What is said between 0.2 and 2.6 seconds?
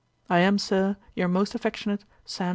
'I am, Sir, 'Your most affectionate 'SAM.